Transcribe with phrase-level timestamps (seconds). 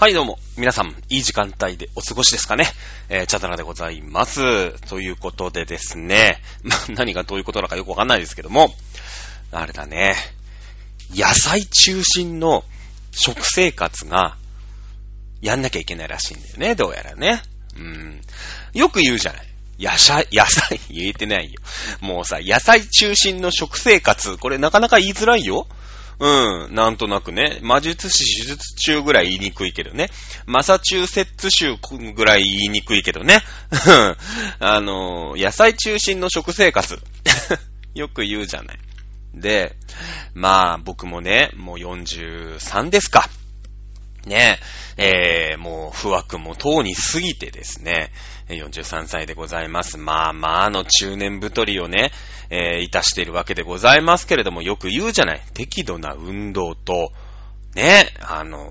[0.00, 0.38] はい、どうも。
[0.56, 2.64] 皆さん、いい時間帯でお過ごしですかね。
[3.10, 4.72] えー、チャドラでございます。
[4.88, 6.40] ということでですね。
[6.62, 8.74] ま、何がどういうことなのかよくわかんないですけども。
[9.52, 10.14] あれだね。
[11.14, 12.64] 野菜中心の
[13.10, 14.38] 食生活が、
[15.42, 16.74] やんなきゃいけないらしいんだよね。
[16.76, 17.42] どうやらね。
[17.76, 18.22] うん。
[18.72, 19.46] よく言うじゃない。
[19.78, 21.60] 野菜、野菜、言えてないよ。
[22.00, 25.66] もうさ、野菜中心の食生活、これなかなか言いづらいよ。
[26.20, 27.58] うん、なんとなくね。
[27.62, 30.10] 魔術師手術中ぐらい言いにくいけどね。
[30.44, 31.76] マサチューセッツ州
[32.14, 33.40] ぐらい言いにくいけどね。
[34.60, 37.00] あの、野菜中心の食生活。
[37.94, 38.78] よく言うじゃない。
[39.34, 39.76] で、
[40.34, 43.30] まあ僕もね、もう43ですか。
[44.26, 44.58] ね
[44.98, 48.12] え、ー、もう不惑もとうに過ぎてですね、
[48.56, 49.98] 43歳でございます。
[49.98, 52.12] まあまあの中年太りをね、
[52.50, 55.42] えー、いたしているわけでございますけれども、よく言うじゃない。
[55.54, 57.12] 適度な運動と、
[57.74, 58.70] ね、あの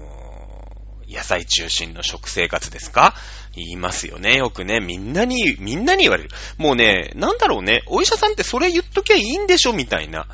[1.08, 3.16] ー、野菜中心の食生活ですか？
[3.56, 4.36] 言いますよね。
[4.36, 6.30] よくね、みんなに、みんなに言われる。
[6.58, 10.28] もうね、なんだろうね、お医者さんってそれ言っときゃいいんでしょみたいな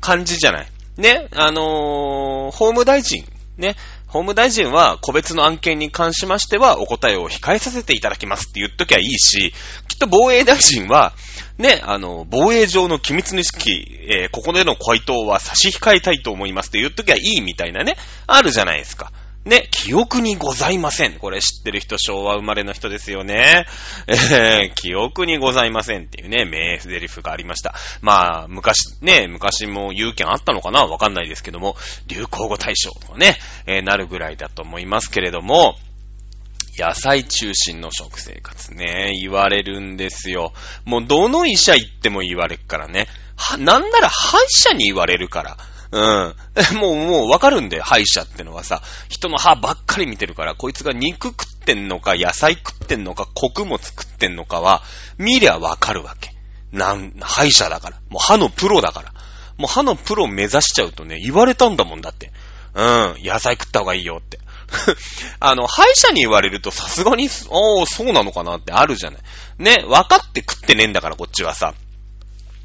[0.00, 0.68] 感じじゃない。
[0.96, 3.24] ね、あのー、法務大臣、
[3.58, 3.76] ね、
[4.08, 9.52] 法務大臣は個別の案件に関しましてはお答えを控えさせていただきますって言っときゃいいし、
[9.86, 11.12] きっと防衛大臣は、
[11.58, 13.70] ね、あの、防衛上の機密の意識、
[14.08, 19.12] えー、ここでの回答は差し控えたいと思いますって言っときゃいいみたいなね、あるじゃないですか。
[19.48, 21.14] ね、記憶にございません。
[21.14, 23.66] これ知ってる人、昭和生まれの人ですよね。
[24.06, 27.74] えー、記憶にございませんっていうね、名台詞がありました。
[28.02, 30.84] まあ、昔、ね、昔も有権あったのかな？
[30.84, 35.76] わかんないですけども、流行語大賞とかね、えー、なるぐらいだと思いますけれども、
[36.78, 40.52] 野菜中心の食生活ね、言われるんですよ。
[40.84, 43.08] もうどの医者行っても言われるからね。
[43.34, 45.56] は、なんなら歯医者に言われるから。
[45.90, 46.34] うん。
[46.78, 48.82] もう、もうわかるんだよ、歯医者ってのはさ。
[49.08, 54.82] 人の歯ばっかり見てるから、こいつが肉食ってんのか、野菜食ってんのか、穀物食ってんのかは、
[55.16, 56.34] 見りゃわかるわけ。
[56.72, 57.96] なん、歯医者だから。
[58.10, 59.12] もう歯のプロだから。
[59.56, 62.32] もう歯のプロを目指しちゃうとね、言われたんだもんだって。
[62.74, 64.38] うん、野菜食った方がいいよって。
[65.40, 69.20] あの、歯医者に言われるとさすがに、おー、そうなのかなってあるじゃない。
[69.58, 71.74] ね、分かって食ってねえんだから、こっちはさ。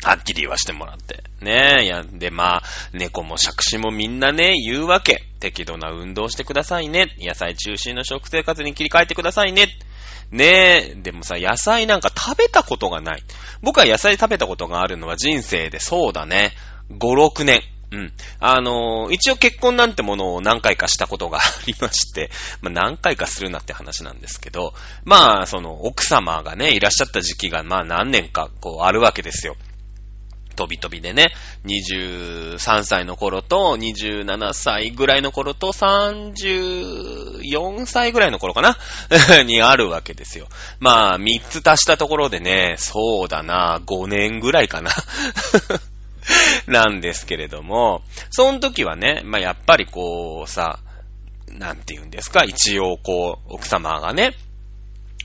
[0.03, 1.24] はっきり言わしてもらって。
[1.41, 5.24] ねえ、やで、まあ、猫も杓子もみんなね、言うわけ。
[5.40, 7.16] 適度な運動してくださいね。
[7.19, 9.68] 野菜中心の食生活に切り替えてくださいね。
[10.31, 13.24] ねえ、でもさ、野菜なんか食べたことがない。
[13.62, 16.53] 僕は野菜食べたことがあるのは人生でそうだね。
[16.90, 17.62] 5、6年。
[17.92, 18.13] うん。
[18.40, 22.31] あのー、一応結婚なんてものを何回かしたことがありまして、
[22.62, 24.74] まあ何回かするなって話なんですけど、
[25.06, 29.56] まあ、その奥様がね、いらっしゃった時期がまあ何年かこうあるわけですよ。
[30.53, 31.31] 飛び飛びでね、
[31.66, 38.78] 23歳の頃と27歳ぐらいの頃と34歳ぐらいの頃かな？
[39.44, 40.47] にあるわけですよ。
[40.80, 44.92] まあ、3つ足したところでね、そうだな、5年ぐらいかな？
[46.68, 50.80] なんですけれども、その時はね、まあやっぱりこうさ、
[51.50, 54.34] なんて言うんですか、一応こう、奥様がね、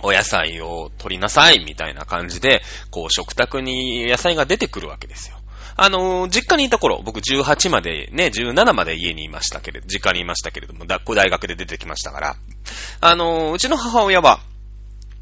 [0.00, 5.36] お野菜を取りなさい、みたいな感じで、こう、食卓に野菜が出てくるわけですよ。
[5.80, 12.36] あの、実家にいた頃、僕18まで、ね、17まで家にいましたけれど、実家にいましたけれども、大学で出てきましたから、
[13.00, 14.40] あの、うちの母親は、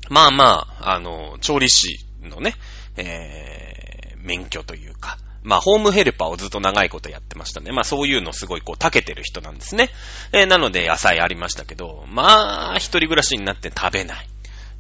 [0.09, 2.55] まあまあ、あの、調理師のね、
[2.97, 7.71] えー、免許というか、まあ、ホームヘルパーをずっと長いことやってましたね。
[7.71, 9.91] まあ、そういうのすごいこう、長けてる人なんですね。
[10.33, 14.29] えー、なので野菜ありましたけど、まあ、一人暮らしになって食べない。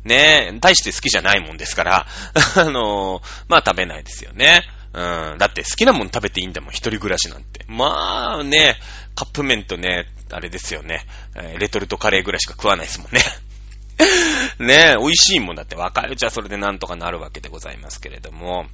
[0.06, 2.06] ねえ、大して好きじゃないもんですから、
[2.56, 4.62] あのー、まあ食べないですよね。
[4.92, 5.38] うん。
[5.38, 7.64] だって好きなもん食べていいんだもん、一人暮らしなんて。
[7.66, 8.76] まあね、
[9.14, 11.06] カップ麺とね、あれですよね、
[11.58, 13.20] レトルトカレーぐらいしか食わないですもんね。
[14.58, 18.66] ねえ、美味しいもんだって若いうちはそれでなんとかなるわけでございますけれども、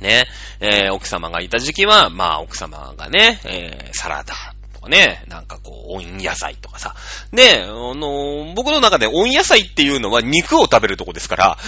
[0.00, 0.26] ね、
[0.60, 4.34] えー、奥様がいた時期は、まあ奥様がね、えー、サラダ
[4.78, 6.94] とかね、なんかこう、温野菜とかさ。
[7.32, 11.58] ね、あの、僕の中で温野菜っていうのは肉を食べるとこですから。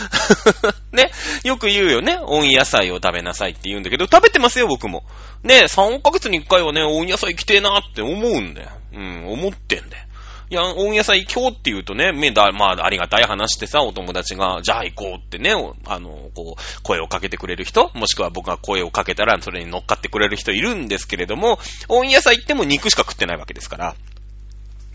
[0.92, 1.10] ね、
[1.42, 2.18] よく言うよね。
[2.22, 5.04] 温野菜を食べなさいって言うんだけど、食べてますよ、僕も。
[5.42, 8.70] ね、3ヶ月に1回はね、温野菜来てえなって思うんだよ。
[8.92, 10.04] うん、思ってんだよ。
[10.52, 15.52] いや、温野菜今日って言うとね、めだ、まあ、ありがたい話してさ、お友達が、じゃあ行こうってね、
[15.86, 23.94] あの、こう、声をかけてくれる人、もしくは僕が声をかけたら、それに乗っかってくれる人いるんですけれども、温野菜っても肉しか食ってないわけですから。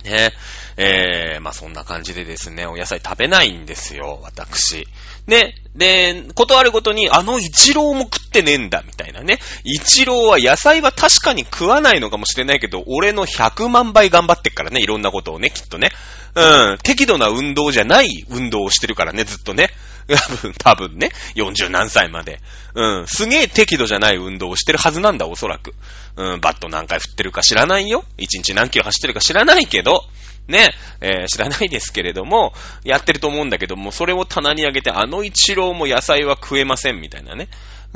[0.05, 0.31] ね
[0.77, 4.87] えー、まあそんな感じでですね、お野菜食べないんですよ、私。
[5.27, 9.39] で、で、断るごとに、あの一郎も食ってねえんだ、みたいなね。
[9.63, 15.91] 一郎は野菜は確かに食わないのかもしれないけど、俺の100万倍頑張ってっからね、いろんなことをね、きっとね。
[16.35, 19.69] うん、適度な運動じゃない運動をしてるからね、ずっとね。
[20.07, 22.39] 多分、多分ね、40何歳まで。
[22.75, 25.73] うん、すげえ適度じゃない運動をしてるはずなんだ、おそらく。
[26.17, 28.03] うん、バット何回振ってるか知らないよ。
[28.17, 30.03] 1日何キロ走ってるか知らないけど、
[30.47, 32.53] ね、えー、知らないですけれども、
[32.83, 37.47] やってると思うんだけども、それを棚に上げて、あの一郎も野菜は食えませんみたいなね、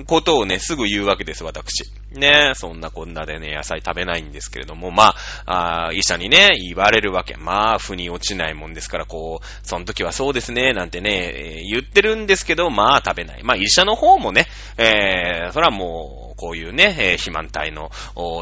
[0.06, 1.86] ことをね、すぐ言うわけです、私。
[2.12, 5.16] ね、そんなこんなでね、野菜食べないんですけれども、ま
[5.46, 7.36] あ、あ医者にね、言われるわけ。
[7.38, 13.44] まあ、腑に落ちないもんですから、こう、その時はそうですね、なんてね、えー、言ってるんですけど、まあ、食べない。
[13.44, 14.48] まあ、医者の方もね、
[14.78, 17.92] えー、それはもう、こういうね、えー、肥満体の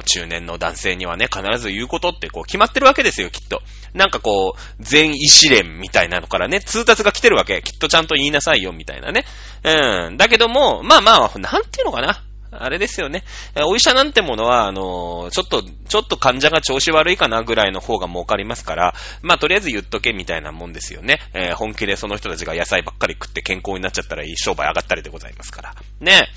[0.06, 3.64] 中年の男性にはね、必ず言うことってこう決まってるわけですよ、きっと。
[3.96, 7.64] なんかこう、全医師連みたいなのからね、通達が来てるわけ。
[7.64, 9.26] きっとちゃんと言いなさいよ、みたいなね。
[9.64, 10.18] うん。
[10.18, 12.24] だけども、まあまあ、なんていうのかな。
[12.52, 13.24] あれですよね。
[13.66, 21.20] お医者なんてものは、あの、ちょっと、ちょっと患者が調子悪いかなぐらいの方が儲かりますから、まあ、とりあえず言っとけみたいなもんですよね。
[21.34, 25.76] えー、本気でその人たちが野菜ばっかり食って健康になっちゃったらいい商売上がったりでございますから。
[26.00, 26.28] ね。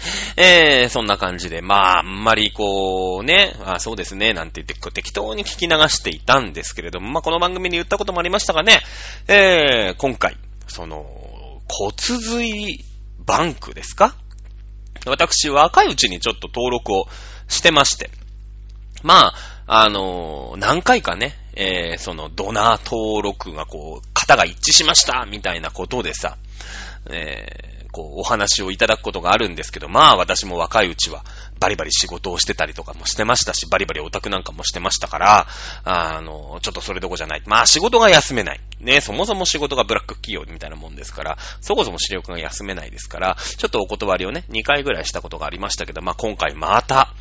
[0.36, 8.80] えー、そんな感じで、まあ、あんまりこう、ね、あそうですね、なんて言って適当に聞き流していたんですけれども、まあ、この番組に言ったこともありましたがね、
[9.26, 10.36] えー、今回、
[10.68, 11.04] その、
[11.68, 12.84] 骨髄
[13.26, 14.14] バンクですか？
[15.06, 17.08] 私、若いうちにちょっと登録を
[17.48, 18.10] してまして、
[19.02, 19.34] ま
[19.66, 26.36] あ、あのー、何回かね、えー、その、ドナー登録がこう、型が一致しましたみたいなことでさ、
[27.10, 31.24] えーこう、お話をいただくことがあるんですけど、まあ私も若いうちは
[31.60, 35.46] バリバリ仕事をしてたりとかもしてましたし、バリバリオタクなんかもしてましたから、
[35.84, 37.42] あの、ちょっとそれどこじゃない。
[37.46, 38.60] まあ仕事が休めない。
[38.80, 47.12] ね、そもそも仕事がブラック企業みたいなもんですから、そもそも視力が休めないですから、ちょっとお断りをね、2回ぐらいしたことがありましたけど、まあ今回また、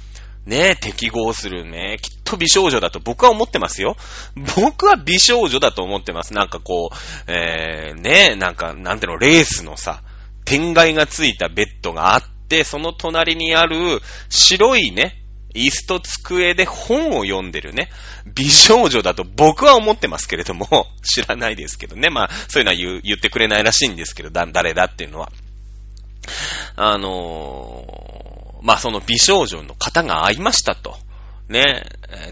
[0.48, 3.98] ね、適合するね、きっと美少女だと僕は思ってますよ。
[4.56, 6.34] 僕は美少女だと思ってます。
[6.34, 6.96] なんかこう、
[7.28, 10.02] えー、ね、なんか、なんていうの、レースのさ、
[10.48, 14.00] 天蓋がついたベッドがあって、その隣にある
[14.30, 15.22] 白いね、
[15.54, 17.90] 椅子と机で本を読んでるね、
[18.34, 22.10] 美少女だと僕は思ってますけれども、 知らないですけどね。
[22.10, 25.32] まあ、そういうのは言言ってくれないらしいんですけど、だ、誰だっていうのは。
[26.78, 30.98] あのー、まあ、その美少女の方が会いましたと。
[31.50, 31.84] ね、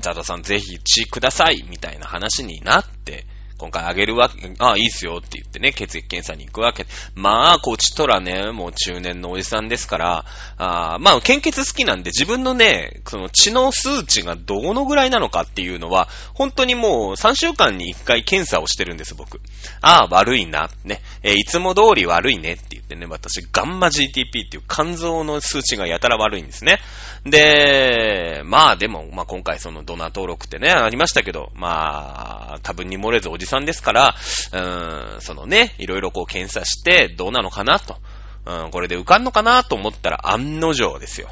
[0.01, 3.25] ザダさんぜひ血ください、みたいな話になって、
[3.57, 6.85] 今回あげるわけ、ああ、いいっすよって言ってね、血液検査に行くわけ。
[7.15, 10.25] まあ、こっちとらね、もう中年のおじさんですから、
[10.57, 19.39] あまあ、献血好きなんで自分のね、その血の数値がどのぐらいなのかっていうのは、本当にもう3週間に1回検査をしてるんです、僕。
[19.81, 26.79] ああ、悪いな、ね、えー、いつも通り悪いねって言ってね、私、ガンマ GTP っていう肝臓の数値がやたら悪いんですね。
[27.25, 34.15] で、まあでも、まあ今回そのドナー登録ってね、ありましたけど、まあ、多分に漏れずおじじさんですから、
[34.51, 37.97] うーん、そのね、いろいろこう検査して、どうなのかなと。
[38.45, 41.29] うん、これで受かんのかなと思ったら案の定ですよ。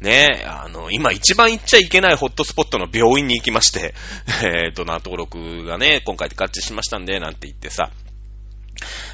[0.00, 3.94] ねあの、今一番行っちゃいけないホットスポットの病院に行きまして、
[4.44, 7.90] えー、ドナー登録がね、今回で合致しましたんで、なんて言ってさ、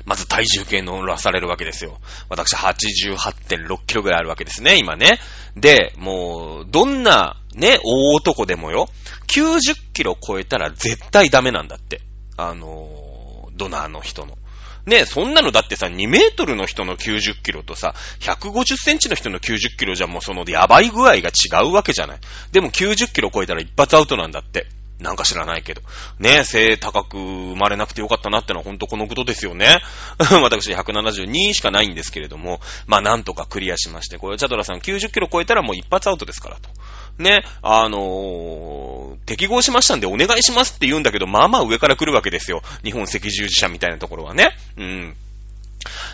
[0.06, 1.98] まず体重計乗らされるわけですよ。
[2.28, 5.18] 私88.6キロぐらいあるわけですね、今ね。
[5.56, 8.88] で、もう、どんな、ね、大男でもよ、
[9.26, 12.00] 90キロ超えたら絶対ダメなんだって。
[12.38, 14.38] あのドナーの人の。
[14.86, 22.18] ねえそんなのだってさ、2メートルの人の90キロとさ、150センチの人の90キロじゃもうそのやばい具合が違うわけじゃない。
[22.52, 24.66] でも90キロ超えたら一発アウトなんだって。
[25.00, 25.82] なんか知らないけど。
[26.18, 29.80] ねえ背高く生まれなくてよかったなってのは本当このことですよね。
[30.42, 36.70] 私172しかないんですけれども、まあなんとかクリアしまして、これチャドラさん90キロ超えたらもう一発アウトですからと。
[37.18, 42.62] ね、あのー、適合しましたんでお願いしますって言うんだけど、まあまあ上から来るわけですよ。
[42.84, 44.56] 日本赤十字社みたいなところはね。
[44.76, 45.16] うん。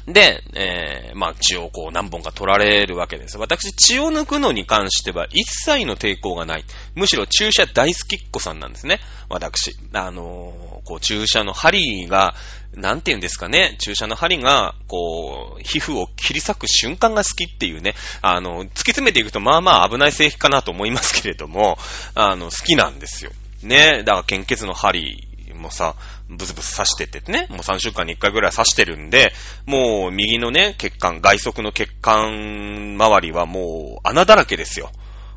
[0.07, 3.39] で、えー、まあ血をこう何本か取られるわけです。
[3.39, 6.65] 私、血を抜くのに関しては一切の抵抗がない。
[6.95, 9.01] むしろ注射大好きっ子さんなんですね。
[9.29, 9.77] 私。
[9.93, 12.35] あのー、こう注射の針が、
[12.77, 21.79] なんて言うんですかね、注射の針が、こう、皮膚を切り裂く瞬間が好きっていうね、あの、突き詰めていくとまあまあ危ない性癖かなと思いますけれども、
[22.15, 23.31] あの、好きなんですよ。
[23.63, 25.27] ね、だから献血の針
[25.65, 25.97] もさ、
[26.29, 29.33] ブツブツ刺しててね、もう3週間に1回ぐらい刺してるんで、
[29.67, 34.91] もう右のね、血管、外側の血管周りはもう穴だらけですよ。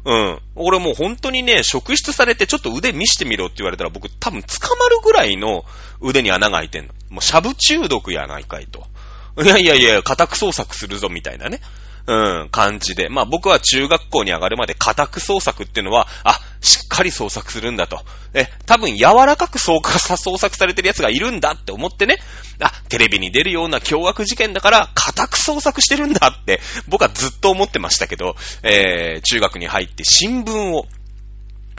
[0.05, 0.39] うん。
[0.55, 5.65] 俺もう本当にね、職質されてちょっと腕見してみろって言われたら僕多分捕まるぐらいの
[6.01, 6.93] 腕に穴が開いてんの。
[7.09, 8.85] もうシャブ中毒やないかいと。
[9.43, 11.61] いやいやいや、家宅捜索するぞみたいなね。
[12.07, 13.09] うん、感じで。
[13.09, 18.01] まあ僕は中学校に上がるまで家宅捜索っていうのは、あ、しっかり捜索するんだと。
[18.33, 22.17] え、多分柔らかく捜索されてる奴がいるんだって思ってね。
[22.61, 30.87] あ、テレビに出るような凶悪事件だから、家宅捜索してるんだって、僕はずっと思ってましたけど、えー、中学に入って新聞を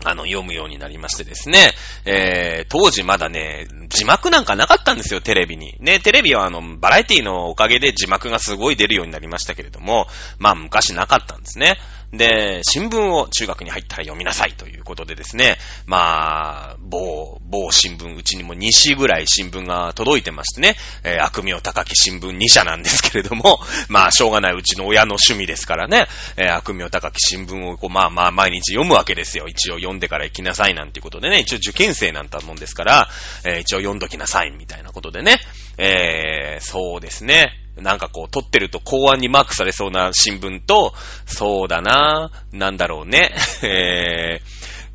[0.05, 1.73] あの、読むようになりましてですね、
[2.05, 5.75] えー、当時まだね、字幕なんかなかったんですよ、テレビに。
[5.81, 10.07] ね、テレビはあの、バラエティのおかげで字幕がすごい出るようになりましたけれども、
[10.39, 11.79] まあ昔なかったんですね。
[12.13, 26.07] で、新聞を中学に入ったら読みなさいということでですね、まあ、某、某新聞、うちにも2紙ぐらい新聞が届いてましてね、えー、悪名高き新聞2社なんですけれども、 まあ、しょうがないうちの親の趣味ですからね、
[26.39, 29.47] えー、悪名高き新聞をこう、まあまあ、毎日読むわけですよ。
[29.47, 33.09] 一応読んでから行きなさいなんていうことでね、一応受験生なんたもんですから、
[33.45, 35.41] えー、一応読んどきなさいみたいなことでね、
[35.77, 37.68] えー、そうですね。
[37.81, 40.93] なんかこう、撮ってると公安にマークされそうな新聞と、
[41.27, 43.35] そうだななんだろうね。
[43.63, 44.41] え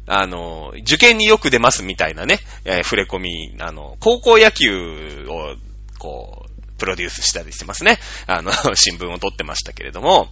[0.07, 5.55] ー、あの、受験によく出ますみたいなね、えー、触れ込み、あの、高校野球を、
[5.99, 7.99] こう、プロデュースしたりしてますね。
[8.27, 10.29] あの、 新聞を撮ってましたけれども、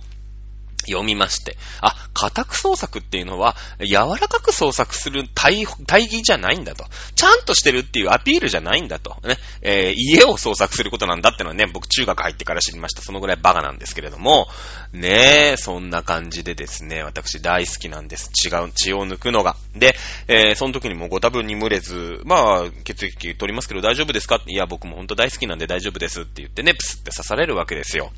[0.88, 1.57] 読みまして。
[1.81, 6.85] あ、家宅捜索っていうのは、柔らかく捜索する対、対義じゃないんだと。
[7.15, 9.17] ちゃんとしてるっていうアピールじゃないんだと。
[9.23, 9.38] ね。
[9.61, 13.01] えー、家を捜索することなんだってのはね、僕中学入ってから知りました。
[13.01, 14.47] そのぐらいバカなんですけれども、
[14.93, 18.31] ねえ、そんな感じでですね、私大好きなんです。
[18.45, 19.55] 違う、血を抜くのが。
[19.75, 19.95] で、
[20.27, 24.41] えー、その時にもご多分に漏れず、まあ、血液取りますけど大丈夫ですか？
[24.47, 28.11] いや、僕も本当大好きなんで大丈夫ですって言ってね、プスって刺されるわけですよ。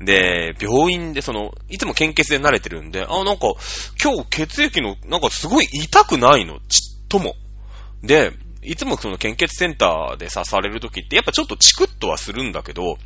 [0.00, 3.54] で、病院でその、いつもも献血で慣れてるんで、あ、なんか、
[4.02, 7.34] 今日血液の、なんかすごい痛くないの、ちっとも。
[8.02, 12.98] で、いつもその献血センターで刺されるときって、やっぱちょっとチクッとはするんだけど、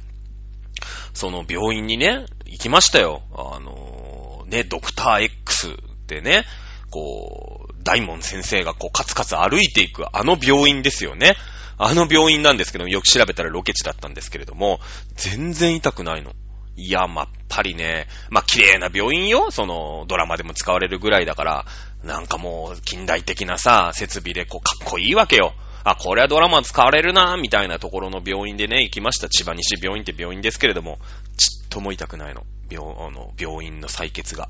[1.14, 3.22] その病院にね、行きましたよ。
[3.32, 5.74] あの、ね、ドクター X っ
[6.06, 6.44] てね、
[6.90, 11.34] こう、大門先生がこうカツカツ歩いていくあの病院ですよね。
[11.78, 14.78] あの病院なんですけど、よく調べたらロケ地だったんですけれども、
[15.16, 16.32] 全然痛くないの。
[16.76, 19.50] いや、まっぱりね、まあ、綺麗な病院よ。
[19.50, 21.66] その、ドラマでも使われるぐらいだから、
[22.02, 25.54] なんかもう、近代的なさ、設備でこう、かっこいいわけよ。
[25.84, 29.28] あ、これはドラマ使われるな、みたいなところの病院でね、行きました。
[29.28, 30.98] 千葉西病院って病院ですけれども、
[31.36, 32.44] ちっとも痛くないの。
[32.70, 34.48] 病、あの、病院の採血が。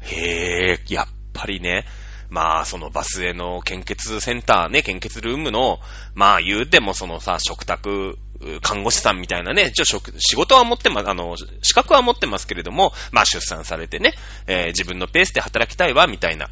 [0.00, 1.86] へえ、やっぱりね、
[2.28, 5.78] まあ、そのバスへの献血センターね、献血ルームの、
[6.14, 8.18] まあ言うてもそのさ、食卓、
[8.62, 14.14] 看護師さんみたいなね、一応職、仕事は持ってます、あの、資格は持ってますけれども、まあ出産されてね、
[14.46, 16.48] えー、自分のペースで働きたいわ、みたいな。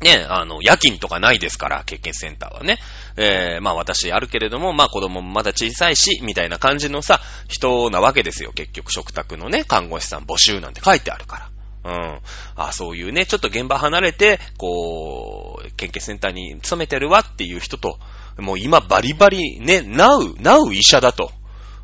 [0.00, 2.78] ね、あの、夜勤とかないですから、献血センターはね。
[3.16, 8.52] えー、まあ私あるけれども、まあ子供もまだ小さいし、みたいな感じのさ、人なわけですよ。
[8.52, 11.50] 結局食卓のね、看護師さん募集なんて書いてあるから。
[11.82, 12.20] うん。
[12.56, 17.98] あ、そういうね、ちょっと現場離れて、こう、献血センターに勤めてるわっていう人と、
[18.38, 21.32] もう今バリバリ、ね、なう、なう医者だと。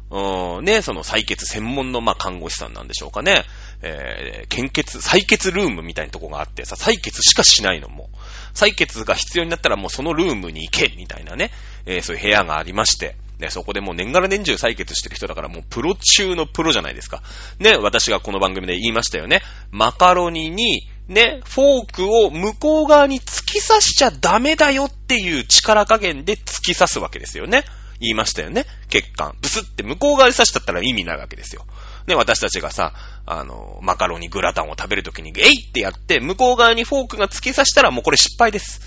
[0.09, 3.45] うん、ね、その採血専門の、まあ、看護師さんなんでしょうかね。
[3.83, 8.09] えー、献血、採血ルームみたいなとこがあってさ、採血しかしないのも。
[8.55, 11.51] 採血が必要になったらもうそのルームに行けみたいなね、
[11.87, 13.17] えー、そういう部屋がありまして。
[13.39, 17.23] ね、そこでもう年がら年中採血してる人だからもうプロ中のプロじゃないですか。
[17.59, 19.43] ね、私がこの番組で言いましたよね。
[19.71, 27.65] マカロニに、ね、フォークを向こう側に突き刺しちゃダメだよっていう力加減で突き刺すわけですよね。
[28.01, 28.67] 言いましたよね。
[28.89, 29.35] 血管。
[29.41, 31.65] ブスって向こう側に刺しちゃったら意味ないわけですよ。
[32.07, 32.93] ね、私たちがさ、
[33.25, 38.81] あの、マカロニグラタンを食べるときに、えいってやって、向こう側にフォークが突き刺したらもうこれ失敗です。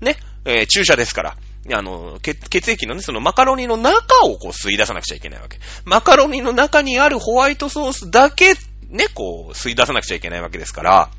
[0.00, 1.36] ね、えー、注射ですから。
[1.72, 5.58] あの、血液のね、そのマカロニの中をこう吸い出さなくちゃいけないわけ。
[5.84, 8.54] マカロニの中にあるホワイトソースだけ、
[8.90, 11.10] ね、こう、吸い出さなくちゃいけないわけですから、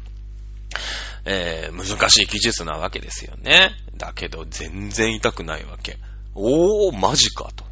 [1.25, 3.71] えー、難しい技術なわけですよね。
[3.97, 5.97] だけど、全然痛くないわけ。
[6.35, 7.65] おー、マジかと。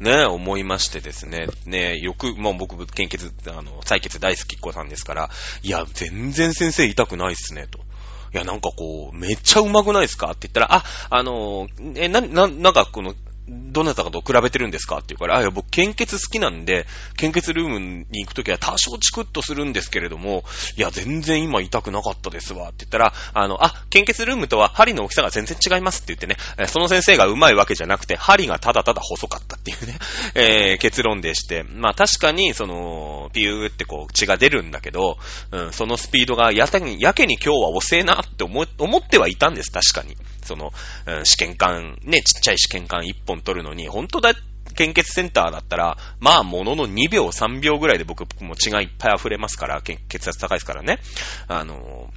[0.00, 1.48] ね、思いましてですね。
[1.66, 5.30] ね、よく、まあ僕、献血、あの、採血大好きっ子さんですから、
[5.62, 7.80] いや、全然先生痛くないっすね、と。
[8.32, 11.66] いや、なんかこう、めっちゃうまくないですかって言ったら、あ、あの
[11.96, 13.14] え、な、な、なんかこの、
[13.48, 16.86] どなたかと比べてるんですかって言うから、あ、いや、僕、献血好きなんで、
[17.16, 20.44] 献血ルームに行くときは多少チクッとするんですけれども、
[20.76, 26.36] いや、全然今痛くなかったですわ、って言ったら、あの、あ、献血ルームとは針の大きさが全然違いますって言ってね、
[26.68, 29.98] その先生がうまいわけじゃなくて、針がただただ細かったっていうね、
[30.34, 35.18] えー、結論でして、まあ確かに、その、ピューってこう血が出るんだけど、
[35.52, 40.16] うん、そのスピードがやけに、やけに今日は遅えなって思、思ってはいたんです、確かに。
[40.48, 40.72] その、
[41.24, 44.34] 試験管、ね、ちっちゃい試験管一本取るのに、本当だ、
[44.74, 50.98] 献血センターだったら、まあ、ものの2秒、3秒ぐらいで僕も血がいっぱい溢れますから、血圧高いですからね。
[51.46, 52.10] あの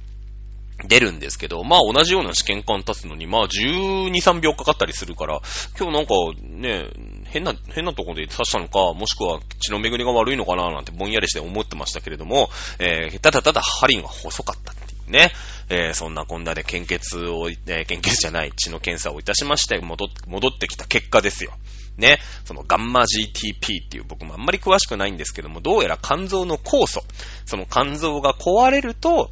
[0.88, 5.40] 出るんですけど、まあ同じような試験管立つのに、まあ12、3秒かかったりするから、
[5.78, 6.86] 今日なんかね、
[7.26, 15.30] 変な、変なところで刺したのか、もしくは血の巡りが悪いのかななんてぼんやりして思ってましたけれども、えー、ただただ針が細かったっていうね、
[15.74, 21.52] えー、そんなこんなで献血を、 えー、献血じゃない血の検査をいたしまして、戻戻ってきた結果ですよ。
[21.96, 27.02] ね、そのガンマ GTP っていう僕もあんまり詳しくないんですけども、どうやら肝臓の酵素、
[27.46, 29.30] その肝臓が壊れると、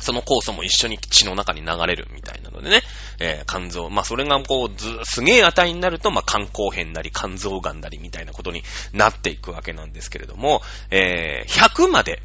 [0.00, 2.82] その酵素も一緒に血の中に流れるみたいなのでね、
[3.18, 12.22] えー、肝臓、まあ、それがこう、ず、すげえ値になると、まあ、肝硬変なり肝臓癌なりみたいなことになっていくわけなんですけれども、えー、100まで、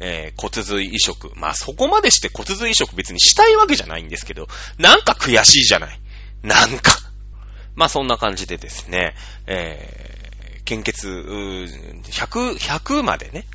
[0.00, 1.32] えー、骨髄移植。
[1.36, 4.48] まあ、そこまでして骨髄移植別にしたいわけじゃないんですけど、
[4.78, 6.00] なんか悔しいじゃない。
[6.42, 6.92] なんか。
[7.74, 9.14] まあ、そんな感じでですね、
[9.46, 13.46] えー、献血、100、100までね、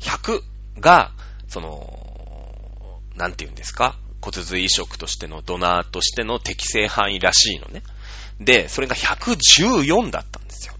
[0.00, 0.42] 100
[0.80, 1.12] が、
[1.48, 3.96] その、なんて言うんですか？
[4.22, 7.82] 骨髄移植としてのドナーとしての適正範囲らしいのね。
[8.38, 10.74] で、それが114だったんですよ。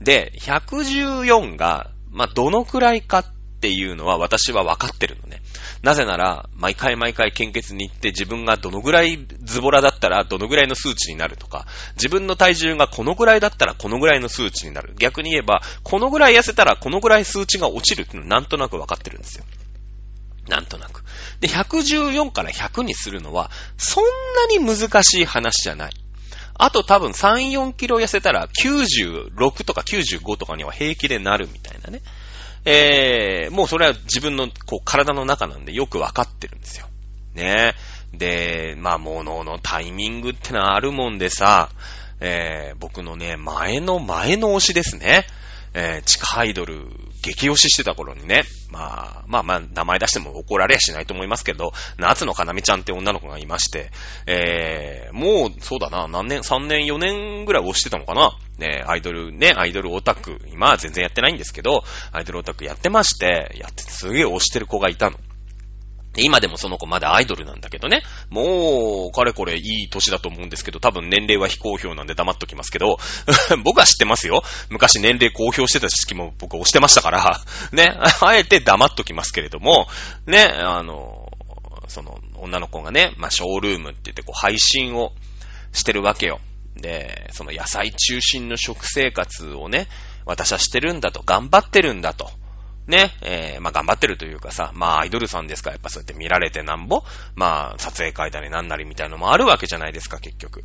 [0.00, 3.26] で、114が、まあ、どのくらいかっ
[3.60, 5.42] っていうのは私は分かってるのね。
[5.82, 14.94] なぜなら、毎回毎回献血に行って自分がどのぐらいズボラだったらどのぐらいの数値になるとか、自分の体重がこのぐらいだったらこのぐらいの数値になる。
[14.96, 19.44] 逆に言えば、このぐらい痩せたらこのぐらい数値が落ちるっていうのはなんとなく分かってるんですよ。
[20.48, 21.04] なんとなく。
[21.40, 24.04] で、114から100にするのは、そん
[24.48, 25.92] なに難しい話じゃない。
[26.54, 32.02] あと多分3、4キロ痩せたら96とか95とかには平気でなるみたいなね。
[32.64, 36.86] えー、もうそれは自分のこう体の中なんでよくわかってるんですよ。
[37.34, 37.74] ね
[38.12, 41.70] で、まあ、もののタイミングってのはあるもんでさ、
[42.20, 45.26] えー、僕のね、前の前の推しですね。
[45.72, 46.88] えー、地下アイドル、
[47.22, 53.90] 激推ししてた頃にね、まあ、まあまあ、名前出しても怒られやしないと思いますけど、夏のかなみちゃんって女の子がいまして、
[54.26, 65.18] えー、もう、そうだな、何年、3年、4年ぐらい推してたのかなね、アイドル、ね、アイドルオタク、今は全然やってないんですけど、アイドルオタクやってまして、やってすげえ推してる子がいたの。
[66.16, 68.02] 今でもその子まだアイドルなんだけどね。
[68.30, 72.98] もう、かれこれいい歳だと思うんですけど、多分年齢は非公表なんで黙っときますけど、
[73.64, 74.42] 僕は知ってますよ。
[74.70, 77.40] 昔年齢公表してた時期も僕押してましたから、
[77.72, 79.86] ね、あえて黙っときますけれども、
[80.26, 81.30] ね、あの、
[81.86, 85.12] その、女の子がね、まあ、ショールームって言ってこう配信を
[85.72, 86.40] してるわけよ。
[86.76, 89.88] で、その野菜中心の食生活をね、
[90.24, 92.30] 私はしてるんだと、頑張ってるんだと。
[92.86, 100.64] ね、えー、まあ、頑張ってるというかさ、まあ、アイドルさんですから、やっぱそうやって見られてなんぼ、まあ、撮影会だりなんなりみたいなのもあるわけじゃないですか、結局。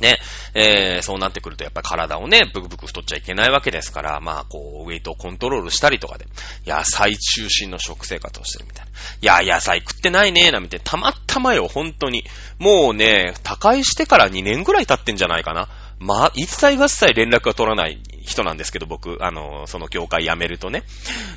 [0.00, 0.18] ね、
[0.54, 6.26] えー、そうなってくるとやっぱ体をね、ブクブク太っちゃいけないわけですから、まあこう、ウェイトをコントロールしたりとかで、
[6.66, 9.40] 野菜中心の食生活をしてるみたいな。
[9.40, 10.84] いや、野菜食ってないね、なみたいな。
[10.84, 12.24] たまたまよ、本当に。
[12.58, 15.68] もうね、他界してから2年ぐらい経ってんじゃないかな。
[16.04, 20.82] まあ、一切一切連絡が取らない人なんですけど、僕、あの、その教会辞めるとね、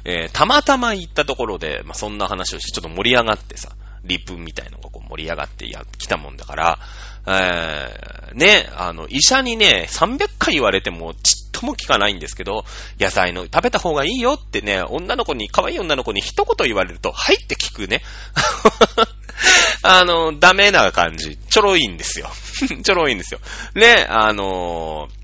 [0.03, 3.69] えー、たまたま行ったところで、まあ、そんな話をして、ちょっと盛り上がってさ、
[4.03, 6.79] リプみたいのがこう盛り上がってき、たもんだから、
[7.27, 12.63] えー、ね、あの、医者にね、300回言われてもちっとも聞かないんですけど、
[12.99, 18.01] 野菜の食べた方がいいよってね、女の子に、可愛い女の子に一言言われると、はいって聞くね。
[19.83, 21.37] あの、ダメな感じ。
[21.37, 22.29] ちょろいんですよ。
[22.83, 23.39] ちょろいんですよ。
[23.75, 25.16] ね、あのー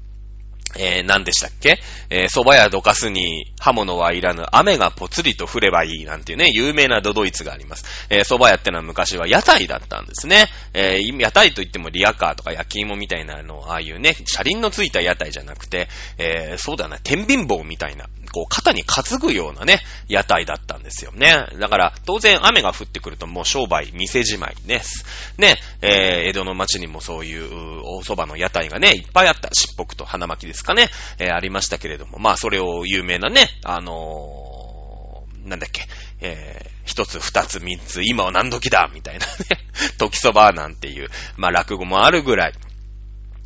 [0.78, 1.80] えー、何でしたっけ？
[2.10, 8.08] えー、蕎麦屋どかすに刃物はいらぬ、雨がぽつりと降ればいいなんていうね、有名なドドイツがあります。
[8.10, 10.48] えー、蕎麦屋ってのは昔は屋台だったんですね。
[10.74, 21.46] えー、屋台といってもリアカーとか焼き芋みたいなの、ああいうね、車輪のついた屋台じゃなくて、えー、そうだな、天秤棒みたいな、こう、肩に担ぐようなね、屋台だったんですよね。
[21.60, 25.06] だから、当然雨が降ってくるともう商売、店じまいです。
[25.38, 27.48] ね、えー、江戸の町にもそういう、
[27.86, 29.50] お蕎麦の屋台がね、いっぱいあった。
[29.54, 35.84] しっぽくと花巻きですかね、えー、ありましたけれども、まあ、それを有名なね、あのー、なんだっけ、
[36.22, 39.34] えー、一つ、二つ、三つ、今は何時だみたいなね、
[40.00, 42.54] 時そばなんていう、まあ、落語もあるぐらい、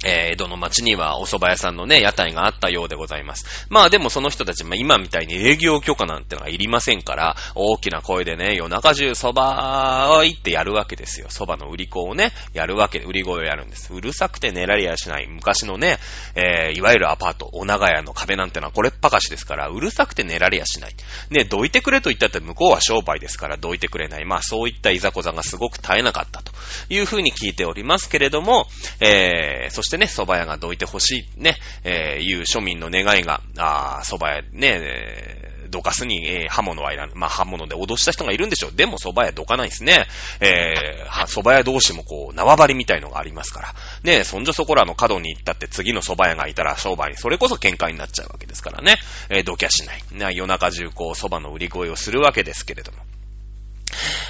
[0.06, 3.68] えー、江戸の町にはお蕎麦屋さんのね、屋台があったようでございます。
[3.70, 11.28] まあでもその人たち、まあ今みたいに営業許可なんてのがいりませんから、大きな声でね、夜中中蕎麦をいってやるわけですよ。
[11.30, 13.92] 蕎麦の売り子をね、やるわけで、売り声をやるんです。
[13.92, 15.28] うるさくて寝られやしない。
[15.28, 15.98] 昔のね、
[16.36, 20.96] えー、いわゆるアパート、お長屋の壁なんてのはこれっぱかしですから、うるさくて寝られやしない。
[21.32, 24.26] ね、どいてくれと言ったって向こうは商売ですから、どいてくれない。
[24.26, 26.52] まあそういったいざこざがすごく絶えなかったと
[26.90, 28.68] いうふうに聞いておりますけれども、
[29.00, 37.12] えー、そしてね、蕎麦屋がどいてほしい、ね、えー、いう庶民の願いが、あ蕎麦屋ね、えどかすに、えー、刃物はいらん。
[37.14, 38.72] まあ、刃物で脅した人がいるんでしょう。
[38.74, 40.06] でも蕎麦屋どかないですね。
[40.40, 43.76] えー、蕎麦屋同士もこう、縄張りみたいのがありますから。
[44.04, 48.98] ね、そんじょそこらの角に行ったって次の蕎麦屋がいたら商売、それこそ喧嘩になっちゃうわけですからね。
[49.30, 50.04] えー、どきゃしない。
[50.12, 53.17] ね、夜中中こう、蕎麦の売り声をするわけですけれども。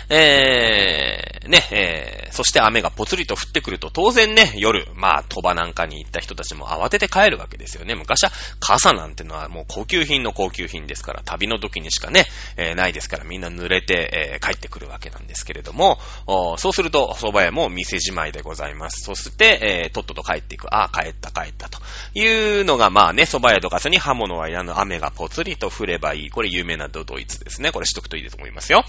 [0.09, 7.95] えー、ね、えー、そして雨がぽつりと降ってくると当然ね、夜、まあ、鳥羽なんかに行った人たちも慌てて帰るわけですよね。
[7.95, 12.25] 昔は傘なんてのはもう高級品の高級品ですから、旅の時にしかね、
[12.57, 15.99] えー、ないですからみんな濡れて、えー、帰ってくるわけなんですけれども、
[16.57, 19.03] そうすると蕎麦屋も店じまいでございます。
[19.03, 20.73] そして、えー、とっとと帰っていく。
[20.73, 21.79] ああ、帰った帰ったと
[22.13, 26.29] いうのが、まあね、蕎麦屋とかすに刃物はいらぬ雨がぽつりと降ればいい。
[26.29, 27.71] これ有名なドドイツですね。
[27.71, 28.83] これしとくといいと思いますよ。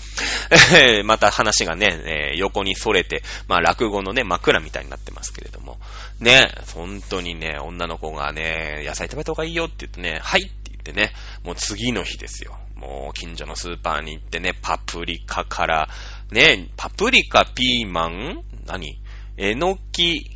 [1.03, 5.79] ー、 また話がね、えー、横に逸れて、まあ落語のね、枕みたいになってますけれども、
[6.21, 11.13] ね、本当にね、女の子がね、野菜食べた方がいいよって言ってね、はいって言ってね、
[11.45, 12.59] もう次の日ですよ。
[12.77, 15.89] もう近所のスーパーに行ってね、パプリカから、
[16.31, 18.45] ね、パプリカ、ピーマン？
[18.67, 19.01] 何？
[19.37, 20.31] えのき、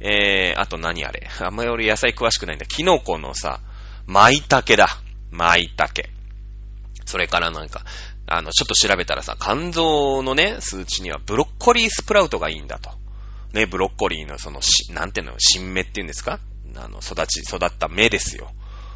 [0.00, 1.28] えー、あと何あれ？
[1.40, 2.66] あんまり俺野菜詳しくないんだ。
[2.66, 3.60] キノコのさ、
[4.06, 4.88] 舞茸だ。
[5.30, 6.08] 舞茸。
[7.04, 7.84] それからなんか、
[8.30, 12.90] あの、ちょっと調べたらさ、肝臓のね、数値にはブロッコリースプラウトがいいんだと。
[13.52, 16.38] ね、ブロッコリーのその、し、なんていうの、新芽っていうんですか？
[16.76, 18.50] あの、育ち、育った芽ですよ。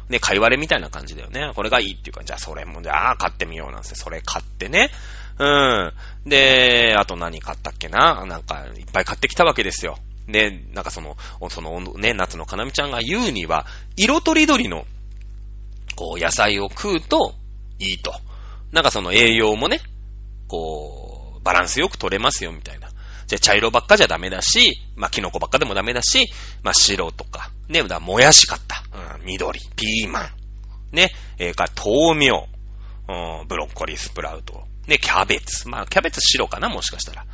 [0.09, 1.51] ね、貝割れみたいな感じだよね。
[1.55, 3.95] これがいいっていうか、じゃあそれも、じゃあ買ってみようなんですよ。
[3.95, 4.91] それ買ってね。
[5.39, 5.93] うん。
[6.29, 8.25] で、あと何買ったっけな？
[8.27, 9.97] なんか、いっぱい買ってきたわけですよ。
[10.27, 11.17] で、なんかその、
[11.49, 13.65] その、ね、夏のかなみちゃんが言うには、
[13.97, 14.85] 色とりどりの、
[15.95, 17.33] こう、野菜を食うと
[17.79, 18.13] いいと。
[18.73, 19.79] なんかその栄養もね、
[20.47, 22.89] こう、バランスよく取れますよ、みたいな。
[23.27, 26.27] じゃ茶色ばっかじゃダメだし、まあ、キノコばっかでもダメだし、
[26.63, 28.83] まあ、白とか、ね、だもやしかった。
[29.17, 30.29] うん、緑、ピーマン、
[30.91, 32.47] ね、えー、か、豆苗、
[33.07, 35.69] うん、ブロッコリー、スプラウト、ね、キャベツ。
[35.69, 37.25] まあ、キャベツ白かな、もしかしたら。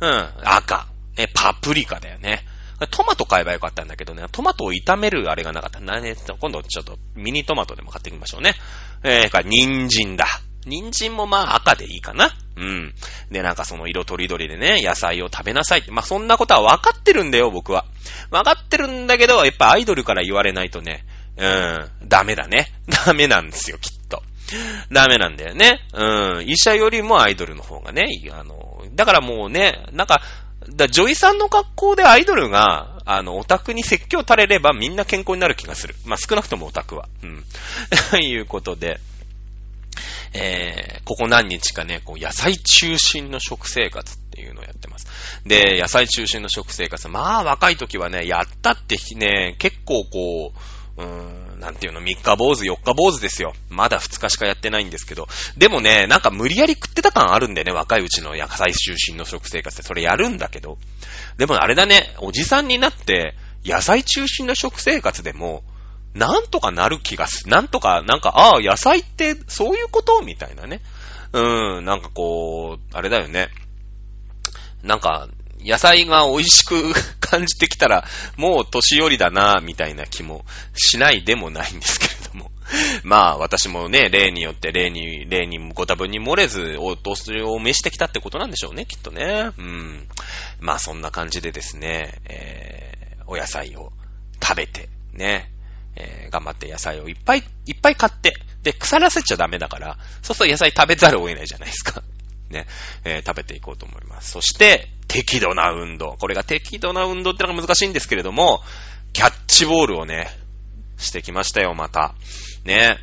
[0.00, 2.44] うん、赤、ね、パプリカだよね。
[2.90, 5.80] トマト買えばよかったんだけどね、トマトを炒めるあれがなかった。
[5.80, 8.54] なね、今度ちょっとミニトマトでも買ってみましょうね。
[9.02, 10.26] えー、か、人参だ。
[10.66, 12.30] 人参もまあ赤でいいかな。
[12.56, 12.94] うん。
[13.30, 15.90] で、なんかその色とりどりでね、野菜を食べなさいって。
[15.90, 17.84] まあそんなことは分かってるんだよ、僕は。
[18.30, 21.04] 分かってるんだけど、やっぱアイドルから言われないとね、
[21.36, 22.72] うん、ダメだね。
[23.06, 24.22] ダメなんですよ、きっと。
[24.90, 25.80] ダメなんだよね。
[25.92, 26.46] うん。
[26.46, 30.22] 医者よりもアイドルの方がね、あの、だからもうね、なんか、
[30.68, 35.94] だ女医さんの格好でアイドルが、あの、オタクに説教垂れればみんな健康になる気がする。
[36.04, 37.08] まあ、少なくともオタクは。
[37.22, 37.44] うん。
[38.10, 38.98] と いうことで。
[40.32, 45.06] えー、ここ何日かね、こう、野菜中心の食生活っていうのをやってます。
[45.44, 47.08] で、野菜中心の食生活。
[47.08, 53.52] まあ、若い時はね、やったってね、結構こう、うーん、なんていうの、3日坊主、4日坊主ですよ。
[53.68, 55.28] まだ2日しかやってないんですけど。
[55.56, 60.78] でもね、なんか無理やり食ってた感あるんでね、若いうちの野菜中心の食生活ってそれやるんだけど。
[61.36, 65.64] でもあれだね、おじさんになって、野菜中心の食生活でも、
[66.16, 67.48] なんとかなる気がす。
[67.48, 70.22] なんとか、なんか、ああ、野菜ってそういうこと？
[70.22, 70.80] みたいなね。
[71.32, 73.50] うん、なんかこう、あれだよね。
[74.82, 75.28] なんか、
[75.60, 82.50] 野菜が美味しく 感じてきたら、もう年寄りだな、みたいな気もしないでもないんですけれども。
[83.02, 89.50] まあ、私もね、例によって、例に、例にご多分に漏れず、お年を召してきたってことなんでしょうね、きっとね。
[89.58, 90.08] うん。
[90.60, 93.92] まあ、そんな感じでですね、えー、お野菜を
[94.42, 95.50] 食べて、ね、
[95.96, 102.02] えー、頑張って野菜をいっぱいいっぱい買って、で、腐らせちゃダメだから、そうすると野菜食べざるを得ないじゃないですか。
[102.50, 102.66] ね、
[103.04, 104.32] えー、食べていこうと思います。
[104.32, 106.16] そして、適度な運動。
[106.18, 108.62] これが適度な運動ってのが難しいんですけれども、
[109.12, 110.28] キャッチボールをね、
[110.98, 112.14] してきましたよ、また。
[112.64, 112.98] ね。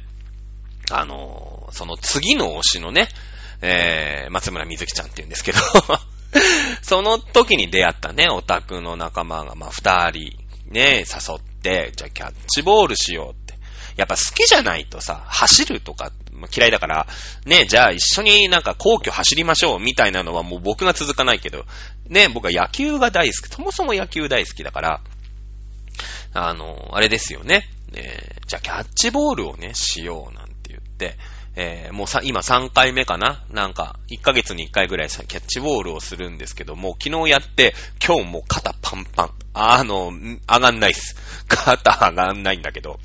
[0.92, 3.08] あのー、その次の推しのね、
[3.62, 5.60] えー、松村みずきちゃんって言うんですけど
[6.84, 13.54] その時に出会ったね、オタクの仲間が、まあ、二人、ね、誘ってて、じゃあキャッチボールしようって。
[13.96, 16.12] やっぱ好きじゃないとさ、走るとか
[16.56, 17.08] 嫌いだから、
[17.46, 21.66] ね、じゃあ一緒になんか皇居走りましょうみたいなのはもう僕が続かないけど、
[22.08, 23.54] ね、僕は野球が大好き。
[23.54, 25.02] そもそも野球大好きだから、
[26.34, 27.70] あの、あれですよね。
[27.94, 31.16] え、じゃあキャッチボールをね、しようなんて言って、
[31.56, 33.44] えー、もうさ、今3回目かな？
[33.52, 39.32] なんか、1ヶ月に1回ぐらいさ、キャッチボールをするんですけども、昨日やって、今日もう肩パンパン。
[39.54, 41.16] あの、上がんないっす。
[41.48, 43.00] 肩上がんないんだけど。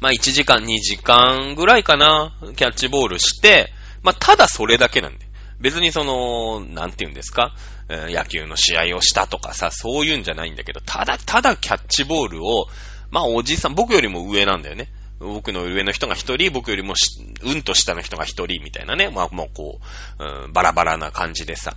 [0.00, 5.26] まあ1時間、2時間ぐらいかなキャッチボールして、まあただそれだけなんで。
[5.58, 7.54] 別にその、なんて言うんですか？
[7.88, 12.66] 野球の試合をしたとかさ、そういうんじゃないんだけど、ただただキャッチボールを、
[13.10, 14.88] まあおじさん、僕よりも上なんだよね。
[15.18, 16.94] 僕の上の人が一人、僕よりも、
[17.42, 19.08] うんと下の人が一人みたいなね。
[19.08, 19.80] まあもうこ
[20.18, 21.74] う、うん、バラバラな感じでさ、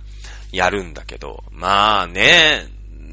[0.52, 2.66] やるんだけど、まあね、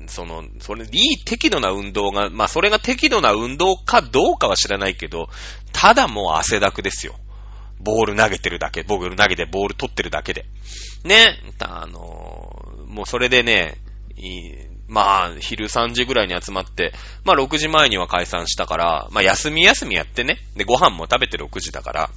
[0.08, 5.30] その、それ、いい適度な運動が、まあそれが適度な運動かどうかは知らないけど、
[5.72, 7.16] ただもう汗だくですよ。
[7.80, 10.46] ボール投げてるだけ、ボール投げてボール取ってるだけで。
[11.04, 13.78] ね、あのもうそれでね、
[14.88, 16.94] まあ、昼3時ぐらいに集まって、
[17.26, 22.10] まあ6時前には解散したから、まあ休み休みやってね、で、ご飯も食べて6時だから、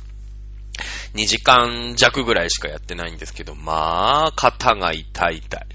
[1.15, 5.67] 2時間弱ぐらいしかやってないんですけど、まあ、肩が痛い痛い。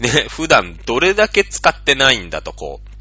[0.00, 2.94] ね、普段どれだけ使ってないんだとこう、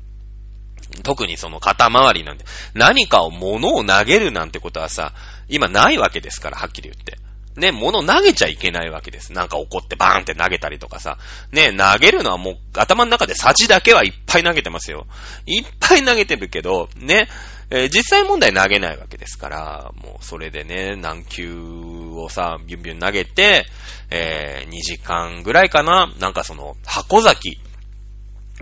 [1.04, 5.14] 特にその肩周りなんで、何かを物を投げるなんてことはさ、
[5.48, 7.23] 今ないわけですから、はっきり言って。
[7.56, 9.34] ね、物投げちゃいけないわけです。
[9.34, 11.18] なんか怒ってバーンって投げたりとかさ。
[11.52, 15.06] ね、投げるのはもう頭の中でサジだけはいっぱい投げてますよ。
[15.46, 17.28] いっぱい投げてるけど、ね、
[17.70, 21.56] えー、実際問題投げないわけですから、もうそれでね、何球
[22.16, 23.66] をさ、ビュンビュン投げて、
[24.10, 27.60] えー、2時間ぐらいかな、なんかその、箱崎、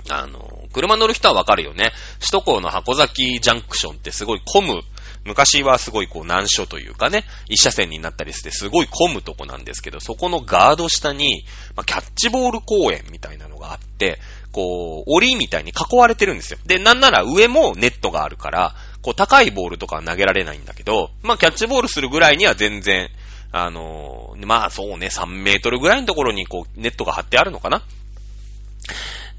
[0.09, 1.91] あの、車乗る人はわかるよね。
[2.19, 4.81] 首都高の箱崎ジャンクションってすごい混む
[5.23, 14.19] 昔はすごいこう難所というかね、一車線になったりしてすごい混むとこなんですけど、そこのガード下に、まあ、キャッチボール公園みたいなのがあって、
[14.51, 16.59] こう、檻みたいに囲われてるんですよ。
[16.65, 23.09] で、なんなら上もネットがあるから、こう高いボールとかは投げられないんだけど、まあキャッチボールするぐらいには全然、
[23.51, 27.83] あのー、まあそうね、3メートルぐらいのところにこうネットが張ってあるのかな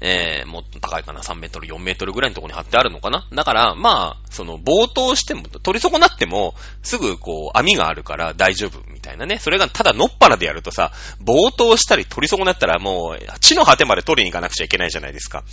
[0.01, 9.39] えー、もっと高いかな、3メートル、4メートルぐらいのところに貼ってあるのかなだから、まあ、その、冒頭しても、取り損なっても、すぐこう、網があるから大丈夫、みたいなね。
[9.39, 10.91] それが、ただのっぱらでやるとさ、
[11.23, 15.43] 冒頭したり取り損なったらもう、地の果てまで取りに行かなくちゃいけないじゃないですか。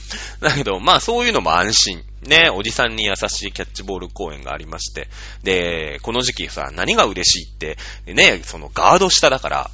[0.40, 2.04] だけど、まあ、そういうのも安心。
[2.22, 5.08] ね、おじさんに優しいキャッチボール公演がありまして。
[5.42, 9.70] で、この時期さ、何が嬉しいって、ね、そのガード下だから、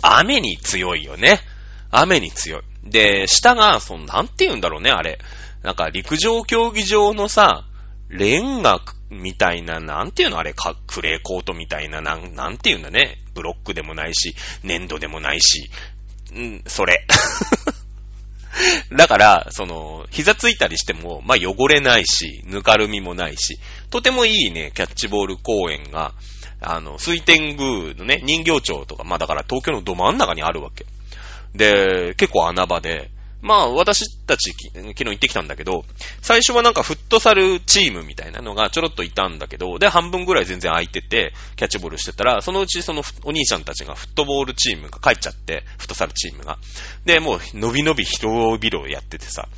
[0.00, 1.40] 雨に強いよね。
[1.90, 2.62] 雨に強い。
[2.84, 5.18] で、下が、その、なんて言うんだろうね、あれ。
[5.62, 7.64] なんか、陸上競技場のさ、
[8.08, 13.18] レンガみたいな、なんていうのあれ、か、クレーコートみたいな、なん、なんていうんだね。
[13.34, 15.70] ブロックでもないし、粘土でもないし、
[16.34, 17.06] んそれ。
[18.96, 23.58] だから、その、膝ついたりしても、まあ、汚れないし、ぬかるみもないし、
[23.90, 26.12] とてもいいね、キャッチボール公園が、
[26.60, 30.86] あの、水天宮のね、人形町とか、まあだから東京のど真ん中にあるわけ。
[31.54, 33.10] で、結構穴場で、
[33.44, 35.84] まあ私たち昨日行ってきたんだけど、
[36.22, 46.58] 最初はなんかフットサルチームみたいなのがちょろっといたんだけど、で、半分ぐらい全然空いてて、キャッチボールしてたら、そのうちそのお兄ちゃんたちがフットボールチームが帰っちゃって、フットサルチームが。
[47.04, 49.48] で、もう、伸び伸び広々やっててさ、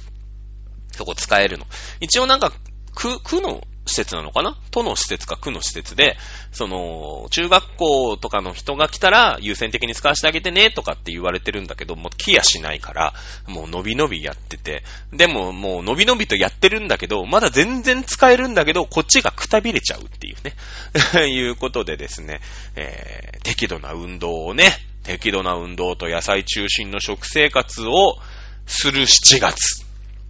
[0.91, 1.67] そこ使えるの。
[2.01, 2.53] 一応なんか、
[2.97, 4.57] 区、区の施設なのかな？
[4.71, 6.17] 都の施設か区の施設で、
[6.53, 13.15] その、中学校とかの人が来たら優先的に使わせてあげてねとかって言われてるんだけど、もう来やしないから、
[13.47, 20.55] もう伸び伸びやってて、でももう伸び伸びとやってるんだけど、まだ全然使えるんだけど、こっちがくたびれちゃうっていうね。
[21.27, 22.41] いうことでですね、
[22.75, 24.73] えー、適度な運動をね、
[25.05, 28.19] 適度な運動と野菜中心の食生活を
[28.67, 29.86] する7月。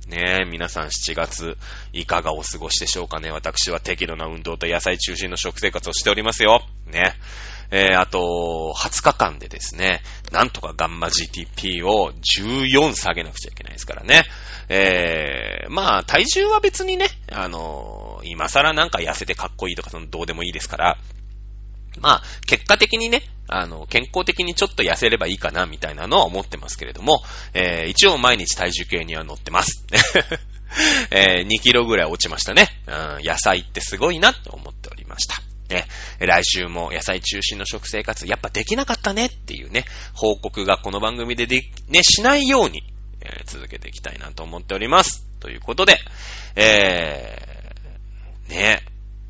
[0.07, 1.57] ねえ、皆さん7月、
[1.93, 3.31] いかがお過ごしでしょうかね。
[3.33, 6.63] 私は適度な運動と野菜中心の食生活をしておりますよ。
[6.87, 7.15] ね。
[7.73, 14.23] えー、あと、20日間でですね、なんとかガンマ GTP を14下げなくちゃいけないですからね。
[14.69, 20.99] えー、まあ、体重は別にね、あのー、今更なんか痩せてかっこいいとかそのどうでもいいですから、
[22.01, 27.23] まあ、結果的にね、あの、健康的にちょっと痩せればいいかな、みたいなのは思ってますけれども、
[27.55, 29.85] えー、一応毎日体重計には乗ってます。
[31.11, 32.69] えー、2キロぐらい落ちましたね。
[32.87, 35.41] うん、野菜ってすごいな、と思っておりました。
[35.69, 35.87] ね、
[36.21, 42.83] 来週も野菜中心の食生活、やっぱできなかったねっていうね、報告がこの番組でで、ね、しないように、
[43.21, 45.25] えー、続けていきたいなと思っております。
[45.41, 45.99] ということで、
[46.55, 48.83] えー、ね、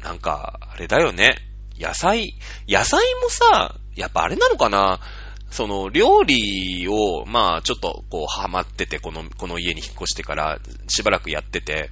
[0.02, 1.36] なんか、あれだよね。
[1.78, 2.34] 野菜、
[2.68, 5.00] 野菜もさ、やっぱあれなのかな？
[5.48, 10.58] その、料理を、まあ、ちょっと、こう、ハマってて、この、この家に引っ越してから、
[10.88, 11.90] しばらくやってて、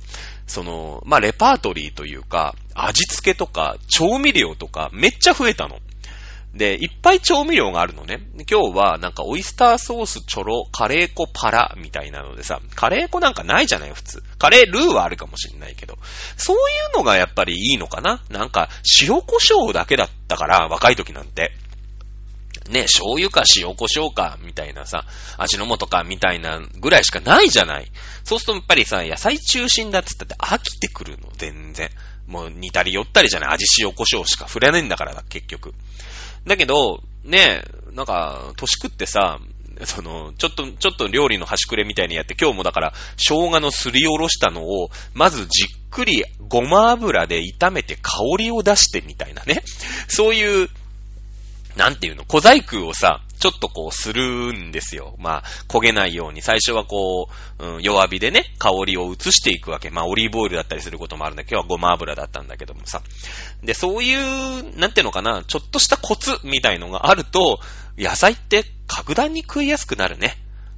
[0.49, 5.79] その、まあ、レパートリーというか、味付けとか、調味料とか、めっちゃ増えたの。
[6.55, 8.21] で、いっぱい調味料があるのね。
[8.49, 14.23] 今日はなんかオイスターソースちょろ、カレー粉パラみたいなのでさ、カレー粉なんかないじゃない普通。
[14.39, 15.99] カレールーはあるかもしれないけど。
[16.37, 16.61] そうい
[16.95, 18.69] うのがやっぱりいいのかななんか
[19.03, 21.53] 塩胡椒だけだったから、若い時なんて。
[22.71, 25.05] ね、醤油か塩胡椒か、みたいなさ、
[25.37, 27.91] 味の素か、みたいなぐらいしかないじゃない。
[28.23, 31.91] そうするとやっぱりさ、野菜中心だっつったって飽きてくるの、全然。
[32.27, 33.55] もう似たり寄ったりじゃない。
[33.55, 35.75] 味塩胡椒しか触れないんだから、結局。
[36.47, 39.39] だけど、ね、なんか、年食ってさ、
[39.85, 49.63] その、ちょっと、ちょっと料理の端くれみたいにやって、今日もだから、生姜のすりおろしたのを、まずじっくりごま油で炒めて香りを出してみたいなね。
[50.09, 50.69] そういう、
[51.77, 55.15] なんていうの、小細工をさ、ちょっとこうするんですよ。
[55.19, 59.91] まあ、焦げないように、最初はこう、うん、弱火でね、香りを移していくわけ。
[59.91, 63.03] まあ、オリーブオイルだったりすることもあるんだけど、今日はごま油だったんだけどもさ。
[63.63, 67.61] で、そういう、なんていうのかな、ちょっとしたコツみたいのがあると、
[67.99, 70.37] 野菜って格段に食いやすくなるね。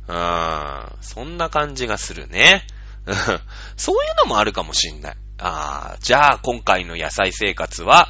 [0.08, 2.66] うーん、そんな感じがするね。
[3.76, 5.16] そういうのもあるかもしんない。
[5.38, 8.08] ああ、じゃあ今回の野菜生活は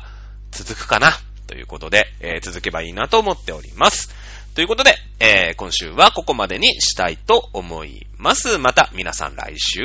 [0.50, 1.12] 続くかな。
[1.46, 4.10] ということで、えー、続けばいいなと思っております。
[4.56, 8.56] ということで、えー、今週はここまでにしたいと思います。
[8.56, 9.82] また皆さん来週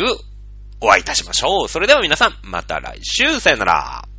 [0.80, 1.68] お会いいたしましょう。
[1.68, 4.11] それでは皆さん、また来週、さよなら。